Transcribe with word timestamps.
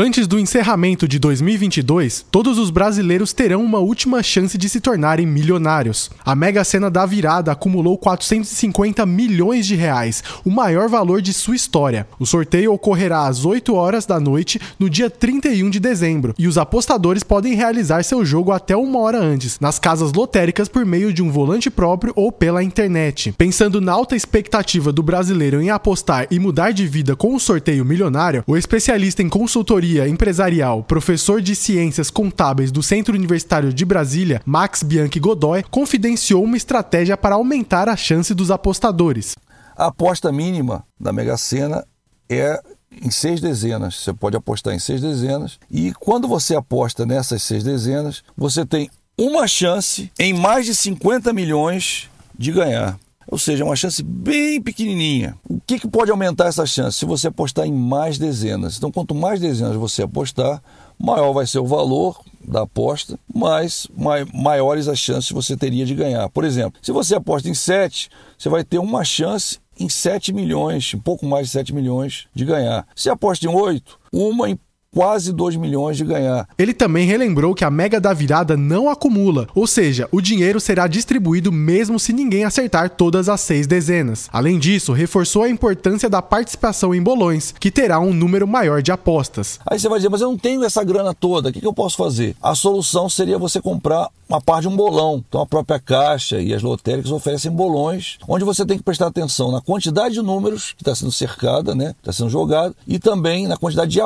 Antes 0.00 0.28
do 0.28 0.38
encerramento 0.38 1.08
de 1.08 1.18
2022, 1.18 2.24
todos 2.30 2.56
os 2.56 2.70
brasileiros 2.70 3.32
terão 3.32 3.64
uma 3.64 3.80
última 3.80 4.22
chance 4.22 4.56
de 4.56 4.68
se 4.68 4.80
tornarem 4.80 5.26
milionários. 5.26 6.08
A 6.24 6.36
Mega 6.36 6.62
Sena 6.62 6.88
da 6.88 7.04
virada 7.04 7.50
acumulou 7.50 7.98
450 7.98 9.04
milhões 9.04 9.66
de 9.66 9.74
reais, 9.74 10.22
o 10.44 10.52
maior 10.52 10.88
valor 10.88 11.20
de 11.20 11.32
sua 11.32 11.56
história. 11.56 12.06
O 12.16 12.24
sorteio 12.24 12.72
ocorrerá 12.72 13.26
às 13.26 13.44
8 13.44 13.74
horas 13.74 14.06
da 14.06 14.20
noite 14.20 14.60
no 14.78 14.88
dia 14.88 15.10
31 15.10 15.68
de 15.68 15.80
dezembro 15.80 16.32
e 16.38 16.46
os 16.46 16.58
apostadores 16.58 17.24
podem 17.24 17.56
realizar 17.56 18.04
seu 18.04 18.24
jogo 18.24 18.52
até 18.52 18.76
uma 18.76 19.00
hora 19.00 19.18
antes, 19.18 19.58
nas 19.58 19.80
casas 19.80 20.12
lotéricas 20.12 20.68
por 20.68 20.86
meio 20.86 21.12
de 21.12 21.24
um 21.24 21.32
volante 21.32 21.68
próprio 21.68 22.12
ou 22.14 22.30
pela 22.30 22.62
internet. 22.62 23.34
Pensando 23.36 23.80
na 23.80 23.94
alta 23.94 24.14
expectativa 24.14 24.92
do 24.92 25.02
brasileiro 25.02 25.60
em 25.60 25.70
apostar 25.70 26.28
e 26.30 26.38
mudar 26.38 26.70
de 26.70 26.86
vida 26.86 27.16
com 27.16 27.34
o 27.34 27.40
sorteio 27.40 27.84
milionário, 27.84 28.44
o 28.46 28.56
especialista 28.56 29.24
em 29.24 29.28
consultoria 29.28 29.87
empresarial, 29.96 30.82
professor 30.82 31.40
de 31.40 31.56
ciências 31.56 32.10
contábeis 32.10 32.70
do 32.70 32.82
Centro 32.82 33.14
Universitário 33.14 33.72
de 33.72 33.84
Brasília, 33.84 34.42
Max 34.44 34.82
Bianchi 34.82 35.18
Godoy, 35.18 35.62
confidenciou 35.70 36.44
uma 36.44 36.56
estratégia 36.56 37.16
para 37.16 37.36
aumentar 37.36 37.88
a 37.88 37.96
chance 37.96 38.34
dos 38.34 38.50
apostadores. 38.50 39.34
A 39.74 39.86
aposta 39.86 40.30
mínima 40.30 40.84
da 41.00 41.12
Mega 41.12 41.36
Sena 41.38 41.86
é 42.28 42.60
em 43.02 43.10
seis 43.10 43.40
dezenas. 43.40 43.94
Você 43.94 44.12
pode 44.12 44.36
apostar 44.36 44.74
em 44.74 44.78
seis 44.78 45.00
dezenas. 45.00 45.58
E 45.70 45.92
quando 45.94 46.28
você 46.28 46.54
aposta 46.54 47.06
nessas 47.06 47.42
seis 47.42 47.62
dezenas, 47.62 48.22
você 48.36 48.66
tem 48.66 48.90
uma 49.16 49.46
chance 49.46 50.10
em 50.18 50.32
mais 50.32 50.66
de 50.66 50.74
50 50.74 51.32
milhões 51.32 52.08
de 52.36 52.52
ganhar. 52.52 52.98
Ou 53.30 53.36
seja, 53.36 53.64
uma 53.64 53.76
chance 53.76 54.02
bem 54.02 54.60
pequenininha. 54.60 55.36
O 55.48 55.60
que, 55.60 55.78
que 55.78 55.86
pode 55.86 56.10
aumentar 56.10 56.46
essa 56.46 56.64
chance? 56.64 56.98
Se 56.98 57.04
você 57.04 57.28
apostar 57.28 57.66
em 57.66 57.72
mais 57.72 58.18
dezenas. 58.18 58.78
Então, 58.78 58.90
quanto 58.90 59.14
mais 59.14 59.38
dezenas 59.38 59.76
você 59.76 60.02
apostar, 60.02 60.62
maior 60.98 61.32
vai 61.32 61.46
ser 61.46 61.58
o 61.58 61.66
valor 61.66 62.18
da 62.42 62.62
aposta, 62.62 63.18
mas 63.32 63.86
maiores 64.32 64.88
as 64.88 64.98
chances 64.98 65.30
você 65.30 65.56
teria 65.56 65.84
de 65.84 65.94
ganhar. 65.94 66.28
Por 66.30 66.44
exemplo, 66.44 66.80
se 66.82 66.90
você 66.90 67.14
aposta 67.14 67.48
em 67.48 67.54
7, 67.54 68.08
você 68.38 68.48
vai 68.48 68.64
ter 68.64 68.78
uma 68.78 69.04
chance 69.04 69.58
em 69.78 69.88
7 69.88 70.32
milhões, 70.32 70.94
um 70.94 70.98
pouco 70.98 71.26
mais 71.26 71.46
de 71.46 71.52
7 71.52 71.74
milhões 71.74 72.26
de 72.34 72.44
ganhar. 72.46 72.86
Se 72.96 73.10
aposta 73.10 73.44
em 73.44 73.48
8, 73.48 73.98
uma 74.12 74.48
em 74.48 74.58
quase 74.94 75.32
2 75.32 75.56
milhões 75.56 75.96
de 75.96 76.04
ganhar. 76.04 76.48
Ele 76.58 76.72
também 76.72 77.06
relembrou 77.06 77.54
que 77.54 77.64
a 77.64 77.70
mega 77.70 78.00
da 78.00 78.12
virada 78.12 78.56
não 78.56 78.88
acumula, 78.88 79.46
ou 79.54 79.66
seja, 79.66 80.08
o 80.10 80.20
dinheiro 80.20 80.60
será 80.60 80.86
distribuído 80.86 81.52
mesmo 81.52 81.98
se 81.98 82.12
ninguém 82.12 82.44
acertar 82.44 82.90
todas 82.90 83.28
as 83.28 83.40
seis 83.40 83.66
dezenas. 83.66 84.28
Além 84.32 84.58
disso, 84.58 84.92
reforçou 84.92 85.42
a 85.42 85.48
importância 85.50 86.08
da 86.08 86.22
participação 86.22 86.94
em 86.94 87.02
bolões, 87.02 87.52
que 87.58 87.70
terá 87.70 88.00
um 88.00 88.12
número 88.12 88.46
maior 88.46 88.82
de 88.82 88.92
apostas. 88.92 89.60
Aí 89.66 89.78
você 89.78 89.88
vai 89.88 89.98
dizer, 89.98 90.08
mas 90.08 90.20
eu 90.20 90.28
não 90.28 90.38
tenho 90.38 90.64
essa 90.64 90.82
grana 90.82 91.14
toda, 91.14 91.50
o 91.50 91.52
que, 91.52 91.64
eu 91.64 91.72
posso 91.72 91.96
fazer? 91.96 92.34
A 92.42 92.54
solução 92.54 93.08
seria 93.08 93.38
você 93.38 93.60
comprar 93.60 94.08
uma 94.28 94.40
parte 94.40 94.62
de 94.62 94.68
um 94.68 94.76
bolão. 94.76 95.24
Então 95.26 95.40
a 95.40 95.46
própria 95.46 95.78
Caixa 95.78 96.40
e 96.40 96.52
as 96.52 96.62
lotéricas 96.62 97.10
oferecem 97.10 97.50
bolões, 97.50 98.18
onde 98.26 98.44
você 98.44 98.64
tem 98.64 98.76
que 98.76 98.84
prestar 98.84 99.06
atenção 99.06 99.50
na 99.50 99.60
quantidade 99.60 100.14
de 100.14 100.22
números 100.22 100.72
que 100.72 100.82
está 100.82 100.94
sendo 100.94 101.12
cercada, 101.12 101.74
né? 101.74 101.94
Está 101.98 102.12
sendo 102.12 102.28
jogado, 102.28 102.74
e 102.86 102.98
também 102.98 103.46
na 103.46 103.56
quantidade 103.56 103.90
de 103.90 104.00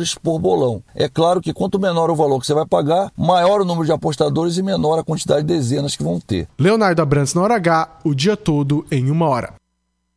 apostadores 0.00 0.14
por 0.14 0.38
bolão. 0.38 0.82
É 0.94 1.08
claro 1.08 1.40
que 1.40 1.52
quanto 1.52 1.78
menor 1.78 2.10
o 2.10 2.16
valor 2.16 2.40
que 2.40 2.46
você 2.46 2.54
vai 2.54 2.66
pagar, 2.66 3.12
maior 3.16 3.60
o 3.60 3.64
número 3.64 3.86
de 3.86 3.92
apostadores 3.92 4.56
e 4.56 4.62
menor 4.62 4.98
a 4.98 5.04
quantidade 5.04 5.42
de 5.42 5.54
dezenas 5.54 5.94
que 5.94 6.02
vão 6.02 6.18
ter. 6.18 6.48
Leonardo 6.58 7.02
Abrantes 7.02 7.34
na 7.34 7.42
hora 7.42 7.56
H, 7.56 8.00
o 8.04 8.14
dia 8.14 8.36
todo 8.36 8.84
em 8.90 9.10
uma 9.10 9.28
hora. 9.28 9.59